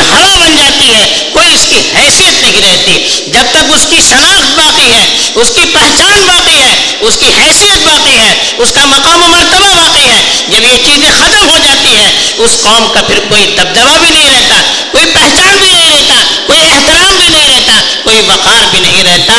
کی 3.98 4.04
شناخت 4.04 4.58
باقی 4.58 4.92
ہے، 4.92 5.06
اس 5.42 5.52
کی 5.56 5.64
پہچان 5.74 6.24
باقی 6.26 6.58
ہے، 6.62 6.74
اس 7.00 7.18
کی 7.20 7.30
حیثیت 7.38 7.86
باقی 7.86 8.18
ہے، 8.18 8.34
اس 8.58 8.72
کا 8.76 8.86
مقام 8.86 9.22
و 9.22 9.28
مرتبہ 9.28 9.74
باقی 9.76 10.04
ہے۔ 10.04 10.20
جب 10.50 10.64
یہ 10.64 10.78
چیزیں 10.86 11.10
ختم 11.12 11.50
ہو 11.50 11.58
جاتی 11.64 11.96
ہیں، 11.96 12.12
اس 12.38 12.58
قوم 12.64 12.86
کا 12.94 13.02
پھر 13.08 13.20
کوئی 13.30 13.46
دبدبہ 13.58 13.98
بھی 14.02 14.10
نہیں 14.10 14.30
رہتا، 14.30 14.62
کوئی 14.92 15.06
پہچان 15.14 15.58
بھی 15.60 15.72
نہیں 15.72 15.90
رہتا، 15.90 16.22
کوئی 16.46 16.60
احترام 16.62 17.16
بھی 17.18 17.28
نہیں 17.28 17.48
رہتا، 17.48 17.80
کوئی 18.04 18.22
وقار 18.28 18.64
بھی 18.72 18.80
نہیں 18.80 19.04
رہتا۔ 19.04 19.34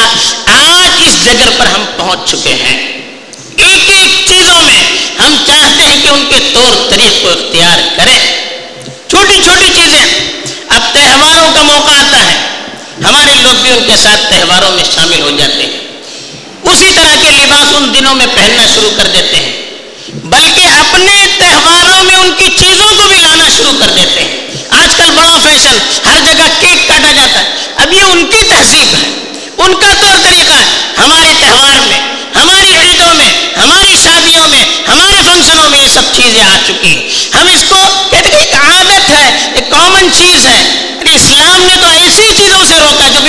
آج 0.57 1.03
اس 1.07 1.25
جگہ 1.25 1.51
پر 1.59 1.67
ہم 1.67 1.85
پہنچ 1.97 2.31
چکے 2.31 2.55
ہیں 2.55 2.77
ایک 3.57 3.91
ایک 3.91 4.27
چیزوں 4.29 4.61
میں 4.63 4.83
ہم 5.21 5.37
چاہتے 5.47 5.83
ہیں 5.83 5.97
کہ 6.03 6.09
ان 6.09 6.25
کے 6.31 6.39
طور 6.53 6.91
طریق 6.91 7.23
کو 7.23 7.29
اختیار 7.29 7.79
کریں 7.97 8.19
چھوٹی 9.09 9.41
چھوٹی 9.45 9.71
چیزیں 9.75 10.03
اب 10.69 10.93
تہواروں 10.93 11.51
کا 11.55 11.63
موقع 11.63 11.93
آتا 11.93 12.19
ہے 12.19 12.37
ہمارے 13.05 13.35
لوگ 13.43 13.58
بھی 13.69 13.79
ان 13.79 13.85
کے 13.87 13.97
ساتھ 14.03 14.21
تہواروں 14.31 14.71
میں 14.71 14.85
شامل 14.95 15.21
ہو 15.21 15.31
جاتے 15.31 15.63
ہیں۔ 15.63 15.81
اسی 16.63 16.91
طرح 16.95 17.15
کے 17.23 17.31
لباس 17.31 17.75
ان 17.75 17.95
دنوں 17.95 18.15
میں 18.15 18.27
پہننا 18.35 18.63
شروع 18.75 18.91
کر 18.97 19.07
دیتے 19.07 19.37
ہیں۔ 19.37 19.53
بلکہ 20.25 20.61
اپنے 20.61 21.27
تہواروں 21.39 22.05
میں 22.05 22.15
ان 22.15 22.31
کی 22.37 22.47
چیزوں 22.59 22.91
کو 22.97 23.09
بھی 23.09 23.19
لانا 23.19 23.45
شروع 23.57 23.73
کر 23.81 23.91
دیتے 23.91 24.21
ہیں۔ 24.21 24.47
آج 24.71 24.97
کل 24.97 25.11
بڑا 25.15 25.39
فیشن، 25.43 25.79
ہر 26.07 26.19
جگہ 26.27 26.45
کیک 26.61 26.89
کاٹا 26.89 27.13
جاتا 27.13 27.41
ہے۔ 27.41 27.49
اب 27.77 27.93
یہ 27.93 28.03
ان 28.03 28.27
کی 28.27 28.43
تہذیب 28.49 28.95
ہے۔ 28.95 29.09
ان 29.59 29.75
کا 29.75 29.93
طور 30.01 30.17
طریقہ 30.23 30.53
ہے۔ 30.53 30.65
ہمارے 30.99 31.33
تہوار 31.41 31.89
میں، 31.89 32.01
ہماری 32.35 32.75
عیدوں 32.75 33.15
میں، 33.15 33.57
ہماری 33.57 33.97
شادیوں 34.03 34.49
میں، 34.49 34.65
ہمارے 34.89 35.17
فنکشنوں 35.27 35.71
میں 35.71 35.79
یہ 35.79 35.89
سب 35.89 36.03
چیزیں 36.13 36.43
آ 36.43 36.57
چکی 36.67 36.97
ہیں۔ 36.97 37.09
ہم 37.35 37.47
اس 37.55 37.65
کو 37.69 37.77
کہتے 38.11 38.29
ہیں 38.33 38.41
ایک 38.41 38.55
عادت 38.55 39.11
ہے 39.11 39.53
ایک 39.55 39.71
کامن 39.71 40.09
چیز 40.13 40.47
ہے 40.47 40.85
اسلام 41.15 41.63
نے 41.67 41.75
تو 41.81 41.87
ایسی 41.87 42.23
چیزوں 42.37 42.65
سے 42.65 42.75
روکا 42.79 43.09
جو 43.09 43.21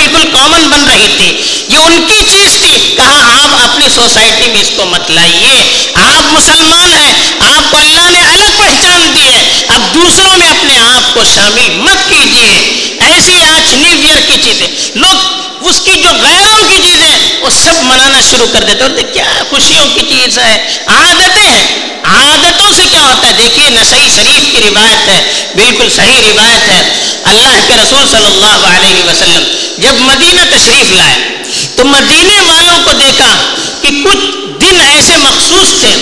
بالکل 0.50 0.68
بن 0.68 0.88
رہی 0.88 1.06
تھی۔ 1.16 1.42
یہ 1.68 1.76
ان 1.76 2.04
کی 2.08 2.18
چیز 2.30 2.58
تھی۔ 2.60 2.94
کہا، 2.96 3.42
آپ 3.42 3.70
اپنی 3.70 3.88
سوسائٹی 3.94 4.50
میں 4.50 4.60
اس 4.60 4.70
کو 4.76 4.84
مت 4.84 5.10
لائیے۔ 5.10 5.82
آپ 5.94 6.32
مسلمان 6.32 6.92
ہیں۔ 6.92 7.12
آپ 7.40 7.70
کو 7.70 7.76
اللہ 7.76 8.10
نے 8.10 8.20
الگ 8.20 8.62
پہچان 8.62 9.12
دی 9.14 9.28
ہے۔ 9.28 9.64
اب 9.68 9.94
دوسروں 9.94 10.36
میں 10.38 10.48
اپنے 10.48 10.78
آپ 10.78 11.14
کو 11.14 11.20
شامل 11.34 11.70
مت 11.70 12.08
کیجیے۔ 12.08 12.58
ایسی 13.00 13.42
آج 13.42 13.74
نیو 13.74 14.06
ایئر 14.06 14.20
کی 14.26 14.42
چیزیں۔ 14.42 14.66
لوگ 14.94 15.16
اس 15.60 15.80
کی 15.80 15.92
جو 16.02 16.10
غیروں 16.10 16.62
کی 16.68 16.76
چیزیں، 16.76 17.40
وہ 17.40 17.50
سب 17.50 17.82
منانا 17.82 18.20
شروع 18.30 18.46
کر 18.52 18.64
دیتے 18.64 18.82
اور 18.82 18.90
کیا 19.12 19.24
خوشیوں 19.50 19.84
کی 19.94 20.00
چیز 20.00 20.38
ہے، 20.38 20.78
عادتیں 20.86 21.48
ہیں۔ 21.48 21.99
عادتوں 22.10 22.72
سے 22.76 22.82
کیا 22.90 23.00
ہوتا 23.00 23.28
ہے؟ 23.28 23.32
دیکھیے 23.32 23.70
نسائی 23.70 24.08
شریف 24.14 24.52
کی 24.52 24.58
روایت 24.70 25.08
ہے، 25.08 25.44
بالکل 25.54 25.90
صحیح 25.90 26.32
روایت 26.32 26.68
ہے۔ 26.68 26.92
اللہ 27.24 27.58
کے 27.68 27.74
رسول 27.74 28.08
صلی 28.10 28.26
اللہ 28.26 28.66
علیہ 28.76 29.04
وسلم 29.04 29.42
جب 29.78 29.94
مدینہ 30.00 30.40
تشریف 30.50 30.92
لائے، 30.92 31.42
تو 31.76 31.84
مدینے 31.84 32.40
والوں 32.40 32.84
کو 32.84 32.92
دیکھا 32.92 33.54
کہ 33.80 33.88
کچھ 34.04 34.36
دن 34.60 34.80
ایسے 34.80 35.16
مخصوص 35.16 35.80
تھے 35.80 35.94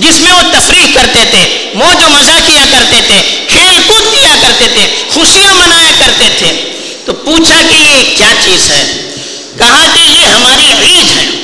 جس 0.00 0.20
میں 0.20 0.32
وہ 0.32 0.42
تفریح 0.52 0.86
کرتے 0.94 1.24
تھے، 1.30 1.70
موج 1.74 2.04
و 2.04 2.08
مزہ 2.08 2.38
کیا 2.46 2.64
کرتے 2.70 3.00
تھے، 3.06 3.46
کھیل 3.48 3.78
کود 3.86 4.20
کیا 4.20 4.34
کرتے 4.40 4.68
تھے، 4.72 4.86
خوشیاں 5.08 5.54
منایا 5.54 5.90
کرتے 5.98 6.28
تھے۔ 6.38 6.72
تو 7.04 7.12
پوچھا 7.12 7.62
کہ 7.70 7.74
یہ 7.74 8.16
کیا 8.16 8.32
چیز 8.44 8.70
ہے؟ 8.70 9.10
کہا 9.58 9.86
کہ 9.94 9.98
یہ 9.98 10.26
ہماری 10.26 10.72
عید 10.82 11.18
ہے۔ 11.18 11.41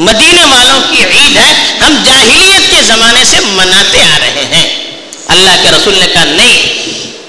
مدینے 0.00 0.44
والوں 0.44 0.80
کی 0.90 1.04
عید 1.04 1.36
ہے، 1.36 1.78
ہم 1.80 2.02
جاہلیت 2.04 2.70
کے 2.70 2.82
زمانے 2.82 3.24
سے 3.24 3.36
مناتے 3.40 4.02
آ 4.02 4.18
رہے 4.18 4.44
ہیں۔ 4.52 4.92
اللہ 5.28 5.50
کے 5.62 5.68
رسول 5.70 5.98
نے 5.98 6.06
کہا، 6.12 6.24
نہیں، 6.24 6.62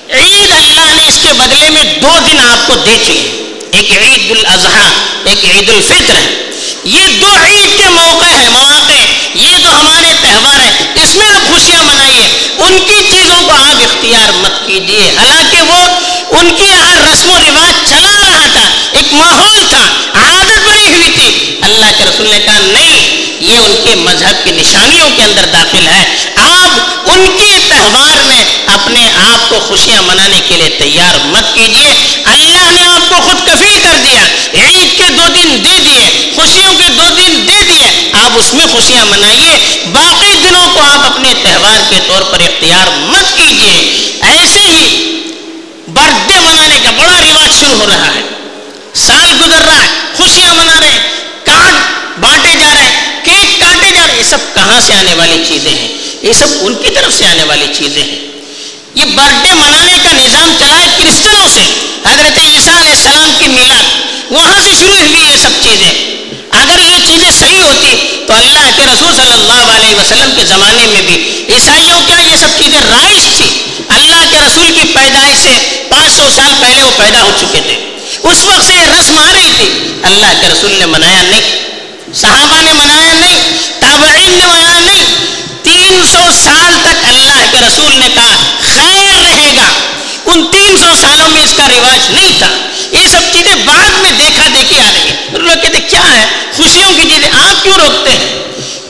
عید 0.09 0.51
اللہ 0.51 0.93
نے 0.93 1.07
اس 1.07 1.19
کے 1.21 1.33
بدلے 1.33 1.69
میں 1.69 1.83
دو 1.83 2.19
دن 2.27 2.39
آپ 2.39 2.67
کو 2.67 2.75
دے 2.75 2.97
چکے۔ 3.03 3.53
ایک 3.71 3.91
عید 3.91 4.31
الاضحیٰ، 4.31 4.89
ایک 5.23 5.45
عید 5.45 5.69
الفطر 5.69 6.15
ہے۔ 6.15 6.49
یہ 6.83 7.07
دو 7.21 7.35
عید 7.45 7.77
کے 7.77 7.89
موقع 7.89 8.25
ہیں 8.25 8.49
اندر 25.41 25.53
داخل 25.53 25.87
ہے 25.87 26.15
آپ 26.35 26.79
ان 27.09 27.25
کے 27.39 27.57
تہوار 27.69 28.23
میں 28.27 28.45
اپنے 28.67 29.07
آپ 29.31 29.49
کو 29.49 29.59
خوشیاں 29.59 30.01
منانے 30.01 30.41
کے 30.47 30.55
لیے 30.55 30.69
تیار 30.69 31.25
مت 31.25 31.55
کیجیے 31.55 32.21
اللہ 32.25 32.71
نے 32.71 32.81
آپ 32.81 33.09
کو 33.09 33.15
خود 33.15 33.47
کفیل 33.47 33.79
کر 33.83 33.97
دیا۔ 34.03 34.21
عید 34.65 34.97
کے 34.97 35.03
دو 35.09 35.27
دن 35.27 35.63
دے 35.63 35.79
دیے۔ 35.79 36.31
خوشیوں 36.35 36.73
کے 36.73 36.89
دو 36.89 37.03
دن 37.17 37.47
دے 37.47 37.61
دیے۔ 37.67 38.11
آپ 38.13 38.31
اس 38.35 38.53
میں 38.53 38.65
خوشیاں 38.71 39.05
منائیے۔ 39.05 39.83
باقی 39.93 40.33
دنوں 40.43 40.67
کو 40.73 40.79
آپ 40.79 40.99
اپنے 40.99 41.33
تہوار 41.43 41.81
کے 41.89 41.99
طور 42.07 42.21
پر 42.21 42.39
اختیار 42.39 42.87
مت 42.97 43.37
کیجیے 43.37 43.77
ایسے 44.21 44.59
ہی 44.59 45.13
برتھ 45.87 46.27
ڈے 46.27 46.39
منانے 46.39 46.79
کا 46.83 46.91
بڑا 46.91 47.19
رواج 47.19 47.59
شروع 47.59 47.79
ہو 47.79 47.85
رہا 47.87 48.15
ہے۔ 48.15 48.21
سال 48.93 49.31
گزر 49.41 49.61
رہا 49.65 49.81
ہے۔ 49.83 49.87
خوشیاں 50.17 50.53
منا 50.53 50.79
رہے 50.79 50.87
ہیں۔ 50.87 50.99
کارڈ 51.43 51.73
بانٹے 52.19 52.55
جا 52.59 52.73
رہے 52.73 52.83
ہیں۔ 52.83 53.25
کیک 53.25 53.59
کاٹے 53.59 53.91
جا 53.93 54.01
رہے 54.01 54.11
ہیں۔ 54.11 54.17
یہ 54.17 54.29
سب 54.29 54.37
کہاں 54.53 54.81
سے 54.81 54.93
آنے 54.93 55.13
والی 55.13 55.20
یہ 56.31 56.35
سب 56.39 56.47
ان 56.61 56.75
کی 56.75 56.89
طرف 56.89 57.13
سے 57.17 57.25
آنے 57.25 57.43
والی 57.43 57.65
چیزیں 57.73 58.03
ہیں۔ 58.03 58.19
یہ 58.95 59.05
برتھ 59.05 59.35
ڈے 59.43 59.53
منانے 59.53 59.97
کا 60.03 60.11
نظام 60.11 60.53
چلا 60.59 60.79
ہے 60.79 60.87
کرسچنوں 60.97 61.47
سے۔ 61.53 61.63
حضرت 62.05 62.37
عیسیٰ 62.37 62.77
علیہ 62.77 62.91
السلام 62.91 63.31
کی 63.39 63.47
میلاد، 63.47 63.83
وہاں 64.31 64.61
سے 64.63 64.69
شروع 64.79 64.95
ہوئی 64.95 65.25
یہ 65.31 65.37
سب 65.41 65.49
چیزیں۔ 65.61 65.91
اگر 66.51 66.79
یہ 66.79 66.97
چیزیں 67.05 67.31
صحیح 67.39 67.61
ہوتی 67.61 68.23
تو 68.27 68.33
اللہ 68.33 68.69
کے 68.77 68.83
رسول 68.85 69.13
صلی 69.15 69.31
اللہ 69.31 69.75
علیہ 69.75 69.95
وسلم 69.95 70.31
کے 70.35 70.45
زمانے 70.45 70.87
میں 70.87 71.01
بھی 71.01 71.45
عیسائیوں 71.53 71.99
کیا 72.07 72.19
یہ 72.19 72.37
سب 72.39 72.47
چیزیں 72.57 72.79
رائج 72.79 73.37
تھی 73.37 73.49
اللہ 73.89 74.23
کے 74.31 74.37
رسول 74.47 74.71
کی 74.75 74.87
پیدائش 74.93 75.37
سے 75.43 75.85
پانچ 75.89 76.13
سو 76.13 76.29
سال 76.35 76.51
پہلے 76.61 76.83
وہ 76.83 76.91
پیدا 76.97 77.21
ہو 77.21 77.31
چکے 77.39 77.61
تھے۔ 77.61 77.75
اس 78.23 78.43
وقت 78.45 78.65
سے 78.65 78.73
یہ 78.73 78.99
رسم 78.99 79.17
آ 79.17 79.31
رہی 79.33 79.51
تھی۔ 79.57 79.69
اللہ 80.03 80.31
کے 80.41 80.47
رسول 80.47 80.71
نے 80.71 80.85
منایا 80.85 81.21
نہیں، 81.21 81.51
صحابہ 82.13 82.61
نے 82.61 82.73
منایا 82.73 83.13
نہیں، 83.13 83.37
تابعین 83.79 84.31
نے 84.39 84.45
منایا 84.45 84.79
نہیں 84.79 85.05
تین 85.63 86.03
سو 86.11 86.31
سال 86.43 86.73
تک 86.81 87.05
اللہ 87.07 87.41
کے 87.51 87.57
رسول 87.71 87.99
نے 87.99 88.07
کہا، 88.13 88.35
خیر 88.75 89.21
رہے 89.23 89.51
گا۔ 89.57 89.67
ان 90.25 90.47
تین 90.51 90.77
سو 90.77 90.85
سالوں 91.01 91.29
میں 91.29 91.43
اس 91.43 91.53
کا 91.57 91.67
رواج 91.67 92.11
نہیں 92.11 92.39
تھا۔ 92.39 92.49
یہ 92.91 93.07
سب 93.07 93.33
چیزیں 93.33 93.55
بعد 93.65 94.01
میں 94.01 94.11
دیکھا 94.11 94.47
دیکھی 94.53 94.79
آ 94.79 94.91
رہی 94.93 95.09
ہے 95.09 95.15
لوگ 95.31 95.61
کہتے 95.61 95.79
کیا 95.79 96.03
ہے؟ 96.11 96.25
خوشیوں 96.57 96.91
کی 96.95 97.01
چیزیں 97.01 97.29
آپ 97.33 97.63
کیوں 97.63 97.77
روکتے 97.77 98.11
ہیں؟ 98.11 98.39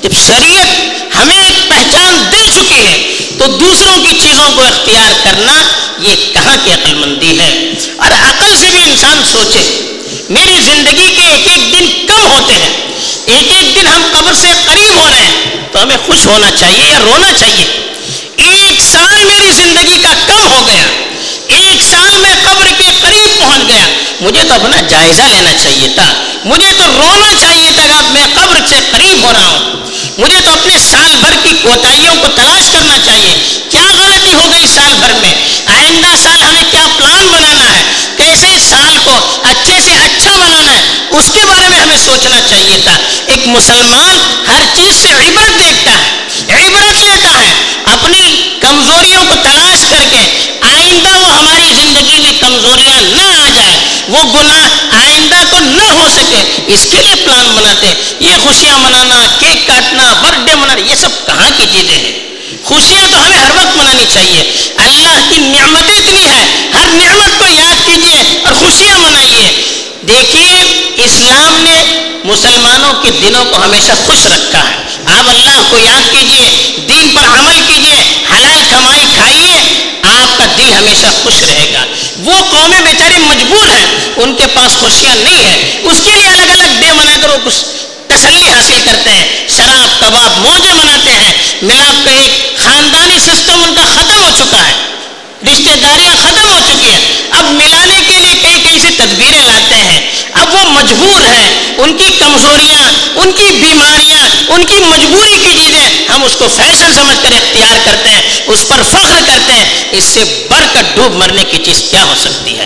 جب 0.04 0.10
شریعت 0.28 0.68
ہمیں 1.16 1.38
ایک 1.38 1.70
پہچان 1.70 2.32
دے 2.32 2.46
چکی 2.54 2.86
ہے، 2.86 3.14
تو 3.40 3.48
دوسروں 3.48 3.98
کی 3.98 4.20
چیزوں 4.20 4.52
کو 4.56 4.62
اختیار 4.62 5.12
کرنا 5.24 5.62
یہ 6.00 6.16
کہاں 6.34 6.58
کی 6.64 6.72
عقل 6.72 6.94
مندی 6.94 7.40
ہے؟ 7.40 7.74
اور 7.98 8.12
عقل 8.12 8.58
سے 8.60 8.66
بھی 8.72 8.84
انسان 8.84 9.24
سوچے، 9.32 9.94
میری 10.30 10.60
زندگی 10.62 11.16
کے 11.16 11.22
ایک 11.22 11.48
ایک 11.48 11.74
دن 11.74 12.08
کم 12.08 12.32
ہوتے 12.32 12.54
ہیں۔ 12.54 12.78
ایک 13.26 13.52
ایک 13.52 13.76
دن 13.76 13.88
ہم 13.88 14.04
قبر 14.12 14.34
سے 14.34 14.48
قریب 14.66 14.98
ہو 14.98 15.10
رہے 15.10 15.26
ہیں۔ 15.26 15.52
تو 15.72 15.82
ہمیں 15.82 15.98
خوش 16.06 16.26
ہونا 16.26 16.52
چاہیے 16.52 16.90
یا 16.90 17.00
رونا 17.00 17.34
چاہیے 17.40 17.88
ایک 18.36 18.82
سال 18.92 19.24
میری 19.24 19.52
زندگی 19.52 19.98
کا 20.04 20.14
کم 20.28 20.48
ہو 20.48 20.68
گیا 20.68 20.84
ایک 21.48 21.84
سال 21.90 22.18
میں 22.18 22.30
قبر 22.44 22.68
کے 22.78 22.90
قریب 23.02 23.40
پہنچ 23.40 23.68
گیا 23.68 23.86
مجھے 24.32 24.44
تو 24.44 24.54
اپنا 24.54 24.82
جائزہ 24.88 25.22
لینا 25.22 25.54
چاہیے 25.64 25.88
تھا۔ 25.96 26.14
مجھے 26.46 26.72
تو 26.78 26.84
رونا 26.88 27.34
چاہیے 27.40 27.70
تھا 27.76 27.84
کہ 27.88 28.12
میں 28.12 28.28
قبر 28.36 28.58
سے 28.70 28.76
قریب 28.92 29.24
ہو 29.24 29.34
رہا 29.34 29.48
ہوں۔ 29.48 29.60
مجھے 30.18 30.40
تو 30.46 30.52
اپنے 30.52 30.74
سال 30.92 31.16
بھر 31.20 31.34
کی 31.44 31.50
کوتاہیوں 31.62 32.16
کو 32.16 32.28
تلاش 32.28 32.70
کرنا 32.72 32.98
چاہیے۔ 33.06 33.60
کیا 33.70 33.82
غلطی 33.82 34.34
ہو 34.34 34.52
گئی 34.52 34.68
سال 34.68 34.94
بھر 35.00 35.14
میں؟ 35.22 35.34
آئندہ 35.66 36.16
سال 36.24 36.44
ہمیں 36.44 36.64
کیا 36.72 36.88
پلان 36.98 37.28
بنانا 37.32 37.76
ہے؟ 37.76 37.84
کیسے 38.18 38.58
سال 38.70 38.98
کو 39.04 39.40
اچھے 39.44 39.82
سے 39.86 39.92
اچھا 39.92 40.32
بنانا 40.36 40.72
ہے؟ 40.72 40.82
اس 41.10 41.26
کے 41.34 41.46
بارے 41.46 41.70
میں 41.70 41.80
ہمیں 41.80 41.98
سوچنا 41.98 42.40
چاہیے 42.50 42.78
تھا۔ 42.84 42.98
ایک 43.26 43.48
مسلمان 43.48 44.18
ہر 44.48 44.62
چیز 44.76 45.02
سے 45.02 45.10
عبرت 45.10 45.60
دیکھتا 45.60 45.92
ہے 45.92 46.22
عبرت 46.50 47.04
لیتا 47.04 47.30
ہے 47.40 47.54
اپنی 47.86 48.52
کمزوریوں 48.60 49.24
کو 49.30 49.36
تلاش 49.44 49.80
کر 49.90 50.04
کے 50.12 50.52
آئندہ 50.62 51.20
وہ 51.20 51.34
ہماری 51.38 51.70
زندگی 51.76 52.18
میں 52.24 52.34
کمزوریاں 52.40 53.02
نہ 53.02 53.46
آ 53.46 53.50
جائے 53.56 53.78
وہ 54.08 54.24
گناہ 54.24 54.68
آئندہ 54.92 55.36
کو 55.50 55.60
نہ 55.60 55.92
ہو 55.92 56.08
سکے 56.10 56.61
اس 56.74 56.88
کے 56.92 56.98
لیے 57.02 57.16
پلان 57.16 57.56
بناتے 57.56 57.88
ہیں۔ 57.88 57.96
یہ 58.20 58.32
خوشیاں 58.44 58.78
منانا، 58.78 59.26
کیک 59.40 59.68
کاٹنا 59.68 60.14
برتھ 60.22 60.40
ڈے 60.46 60.56
منانا، 60.56 60.82
یہ 60.82 60.96
سب 60.96 61.26
کہاں 61.26 61.50
کی 61.58 61.66
چیزیں 61.72 61.98
ہیں؟ 61.98 62.20
خوشیاں 62.64 63.08
تو 63.12 63.26
ہمیں 63.26 63.38
ہر 63.38 63.52
وقت 63.56 63.78
منانی 63.78 64.06
چاہیے۔ 64.14 64.68
اللہ 64.78 65.20
کی 65.30 65.38
نعمتیں 65.38 65.96
اتنی 65.96 66.26
ہیں، 66.26 66.74
ہر 66.74 66.88
نعمت 66.88 67.40
کو 67.40 67.46
یاد 67.48 67.86
کیجیے 67.86 68.40
اور 68.44 68.54
خوشیاں 68.54 69.00
منائیے۔ 69.00 69.64
دیکھیے، 70.02 70.84
اسلام 70.96 71.64
نے 71.64 71.84
مسلمانوں 72.24 72.94
کے 72.94 73.12
دنوں 73.12 73.46
کو 73.46 73.64
ہمیشہ 73.64 73.92
خوش 74.06 74.26
رکھا 74.26 74.60
ہے۔ 74.60 74.76
آپ 75.06 75.30
اللہ 75.30 75.62
کو 75.70 75.78
یاد 75.78 76.12
کیجیے 76.12 76.72
دین 76.90 77.10
پر 77.16 77.40
عمل 77.40 77.60
کیجیے 77.68 78.26
حلال 78.32 78.62
کمائی 78.70 79.06
کھائیے۔ 79.16 79.91
آپ 80.22 80.38
کا 80.38 80.46
دل 80.58 80.74
ہمیشہ 80.74 81.06
خوش 81.24 81.44
رہے 81.44 81.72
گا۔ 81.74 81.86
وہ 82.18 82.34
قومیں 82.50 82.82
بیچارے 82.82 83.18
مجبور 83.18 83.68
ہیں، 83.68 83.86
ان 84.16 84.36
کے 84.36 84.48
پاس 84.54 84.80
خوشیاں 84.80 85.16
نہیں 85.16 85.46
ہیں۔ 85.46 85.80
اس 85.84 86.02
کے 86.06 86.12
لیے 86.12 86.28
الگ 86.28 86.52
الگ 86.52 86.80
ڈے 86.80 86.92
منا 86.92 87.18
کر 87.22 87.30
وہ 87.30 87.38
کچھ 87.44 87.66
تسلی 88.08 88.50
حاصل 88.50 88.78
کرتے 88.86 89.10
ہیں۔ 89.10 89.48
شراب، 89.50 90.00
کباب 90.00 90.38
موجے 90.38 90.74
مناتے 90.74 91.12
ہیں۔ 91.12 91.34
ملاپ 91.62 92.06
کا 92.06 92.12
ایک 92.12 92.58
خاندانی 92.58 93.20
سسٹم 93.20 93.64
ان 93.64 93.76
کا 93.76 93.82
ختم 93.86 94.24
ہو 94.24 94.30
چکا 94.38 94.58
ہے۔ 94.58 94.74
رشتے 95.44 95.72
داریاں 95.82 96.16
ختم 96.22 96.50
ہو 96.50 96.60
چکی 96.68 96.92
ہیں۔ 96.92 97.00
اب 97.32 97.44
ملانے 97.44 98.00
کے 98.08 98.18
لیے 98.18 98.34
کئی 98.42 98.60
کئی 98.64 98.80
سے 98.80 98.88
تدبیریں 98.98 99.44
لاتے 99.44 99.76
ہیں۔ 99.76 100.12
اب 100.34 100.54
وہ 100.54 100.70
مجبور 100.70 101.22
ہیں۔ 101.22 101.74
ان 101.78 101.98
کی 101.98 102.10
کمزوریاں، 102.20 102.92
ان 103.16 103.32
کی 103.32 103.46
بیماریاں، 103.54 104.52
ان 104.52 104.66
کی 104.66 104.76
مجبوری 104.76 105.31
ہم 106.22 106.28
اس 106.28 106.36
کو 106.36 106.48
فیشن 106.56 106.94
سمجھ 106.96 107.18
کر 107.24 107.32
اختیار 107.32 107.78
کرتے 107.86 108.10
ہیں، 108.10 108.22
اس 108.46 108.68
پر 108.68 108.82
فخر 108.92 109.20
کرتے 109.26 109.54
ہیں، 109.54 109.66
اس 109.92 110.04
سے 110.04 110.46
بڑھ 110.50 110.66
کر 110.74 110.82
ڈوب 110.96 111.14
مرنے 111.14 111.44
کی 111.44 111.58
چیز 111.58 111.84
کیا 111.92 112.04
ہو 112.04 112.14
سکتی 112.22 112.58
ہے؟ 112.58 112.66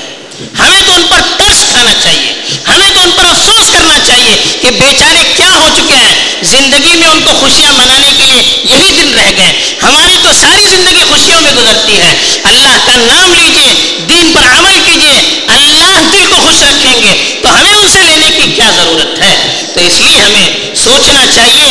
ہمیں 0.60 0.82
تو 0.86 0.94
ان 0.94 1.04
پر 1.10 1.22
ترس 1.38 1.64
کھانا 1.72 1.94
چاہیے، 2.04 2.34
ہمیں 2.68 2.90
تو 2.94 3.00
ان 3.00 3.12
پر 3.16 3.26
افسوس 3.26 3.72
کرنا 3.72 4.00
چاہیے 4.08 4.58
کہ 4.62 4.72
بیچارے 4.72 5.20
کیا 5.38 5.50
ہو 5.50 5.70
چکے 5.76 5.96
ہیں۔ 5.96 6.16
زندگی 6.42 6.96
میں 6.96 7.08
ان 7.08 7.22
کو 7.22 7.32
خوشیاں 7.40 7.74
منانے 7.74 8.12
کے 8.18 8.24
لیے 8.24 8.42
یہی 8.64 8.92
دن 8.92 9.14
رہ 9.14 9.32
گئے۔ 9.38 9.76
ہماری 9.84 10.18
تو 10.24 10.30
ساری 10.42 10.66
زندگی 10.70 11.04
خوشیوں 11.10 11.42
میں 11.42 11.52
گزرتی 11.52 11.98
ہے۔ 11.98 12.14
اللہ 12.44 12.78
کا 12.86 12.96
نام 12.96 13.34
لیجیے، 13.34 13.98
دین 14.10 14.32
پر 14.34 14.60
عمل 14.60 14.80
کیجیے، 14.86 15.46
اللہ 15.48 16.00
دل 16.14 16.26
کو 16.30 16.36
خوش 16.36 16.62
رکھیں 16.62 17.02
گے۔ 17.02 17.40
تو 17.42 17.60
ہمیں 17.60 17.74
ان 17.74 17.90
سے 17.94 18.00
لینے 18.02 18.30
کی 18.38 18.52
کیا 18.56 18.70
ضرورت 18.76 19.20
ہے؟ 19.20 19.64
تو 19.74 19.80
اس 19.80 20.02
لیے 20.02 20.20
ہمیں 20.20 20.76
سوچنا 20.76 21.26
چاہیے 21.36 21.65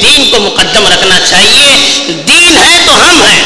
دین 0.00 0.30
کو 0.30 0.40
مقدم 0.40 0.86
رکھنا 0.86 1.18
چاہیے۔ 1.30 1.70
دین 2.08 2.56
ہے 2.56 2.78
تو 2.86 2.92
ہم 2.94 3.22
ہیں۔ 3.22 3.42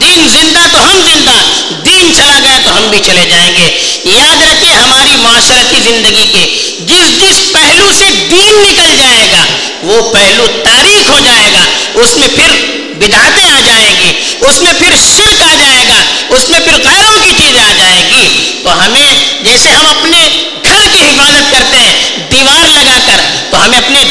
دین 0.00 0.28
زندہ 0.28 0.58
تو 0.72 0.90
ہم 0.90 1.00
زندہ۔ 1.04 1.64
دین 1.84 2.12
چلا 2.16 2.38
گیا 2.42 2.58
تو 2.64 2.76
ہم 2.76 2.90
بھی 2.90 2.98
چلے 3.06 3.26
جائیں 3.30 3.54
گے۔ 3.56 3.78
یاد 4.04 4.42
رکھیں 4.42 4.74
ہماری 4.74 5.16
معاشرتی 5.16 5.80
زندگی 5.80 6.26
کے۔ 6.32 6.70
جس 6.80 7.20
جس 7.20 7.52
پہلو 7.52 7.92
سے 7.98 8.04
دین 8.30 8.62
نکل 8.68 8.96
جائے 8.98 9.26
گا، 9.32 9.44
وہ 9.82 10.12
پہلو 10.12 10.46
تاریخ 10.64 11.10
ہو 11.10 11.18
جائے 11.24 11.52
گا۔ 11.52 11.64
اس 11.94 12.16
میں 12.16 12.28
پھر 12.28 12.78
بدعتیں 12.94 13.50
آ 13.50 13.60
جائیں 13.66 13.94
گی۔ 14.00 14.12
اس 14.40 14.62
میں 14.62 14.72
پھر 14.78 14.96
شرک 15.16 15.42
آ 15.42 15.54
جائے 15.58 15.84
گا۔ 15.88 16.02
اس 16.28 16.48
میں 16.48 16.60
پھر 16.60 16.72
غیروں 16.72 17.24
کی 17.24 17.30
چیزیں 17.38 17.62
آ 17.62 17.72
جائے 17.78 18.02
گی۔ 18.10 18.52
تو 18.64 18.84
ہمیں 18.84 19.14
جیسے 19.42 19.68
ہم 19.68 19.86
اپنے 19.86 20.28
گھر 20.64 20.88
کی 20.92 21.02
حفاظت 21.02 21.52
کرتے 21.52 21.76
ہیں، 21.76 22.16
دیوار 22.30 22.68
لگا 22.68 22.98
کر، 23.06 23.20
تو 23.50 23.64
ہمیں 23.64 23.78
اپنے 23.78 24.04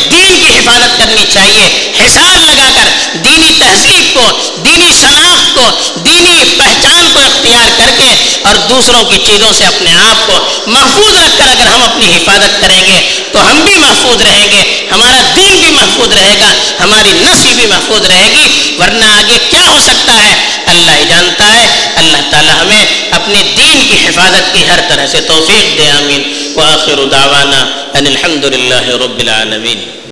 کرنی 1.17 1.31
چاہیے۔ 1.31 1.91
حساب 2.05 2.45
لگا 2.45 2.69
کر 2.75 3.17
دینی 3.17 3.49
تہذیب 3.59 4.13
کو، 4.13 4.53
دینی 4.65 4.91
شناخت 4.99 5.55
کو، 5.55 5.69
دینی 5.99 6.43
پہچان 6.57 7.09
کو 7.13 7.19
اختیار 7.19 7.69
کر 7.77 7.89
کے 7.97 8.39
اور 8.43 8.55
دوسروں 8.55 9.03
کی 9.03 9.17
چیزوں 9.25 9.53
سے 9.53 9.65
اپنے 9.65 9.93
آپ 9.93 10.27
کو 10.27 10.33
محفوظ 10.67 11.15
رکھ 11.15 11.37
کر 11.37 11.47
اگر 11.47 11.65
ہم 11.65 11.83
اپنی 11.83 12.15
حفاظت 12.15 12.61
کریں 12.61 12.81
گے 12.85 13.23
تو 13.31 13.51
ہم 13.51 13.61
بھی 13.65 13.75
محفوظ 13.75 14.21
رہیں 14.21 14.51
گے، 14.51 14.87
ہمارا 14.91 15.21
دین 15.35 15.59
بھی 15.59 15.71
محفوظ 15.71 16.13
رہے 16.13 16.35
گا، 16.39 16.53
ہماری 16.79 17.11
نسل 17.11 17.53
بھی 17.55 17.65
محفوظ 17.65 18.05
رہے 18.05 18.29
گی۔ 18.35 18.75
ورنہ 18.79 19.05
آگے 19.05 19.37
کیا 19.49 19.67
ہو 19.67 19.79
سکتا 19.79 20.13
ہے؟ 20.13 20.33
اللہ 20.65 20.91
ہی 20.91 21.05
جانتا 21.09 21.53
ہے۔ 21.53 21.67
اللہ 21.95 22.17
تعالی 22.31 22.51
ہمیں 22.61 22.85
اپنے 23.11 23.43
دین 23.57 23.87
کی 23.91 24.07
حفاظت 24.07 24.53
کی 24.53 24.63
ہر 24.69 24.79
طرح 24.89 25.07
سے 25.07 25.21
توفیق 25.21 25.77
دے، 25.77 25.91
آمین۔ 25.91 26.53
وآخر 26.55 27.05
دعوانا 27.11 27.59
ان 27.93 28.07
الحمد 28.07 28.45
للہ 28.45 29.03
رب 29.03 29.19
العالمین۔ 29.19 29.97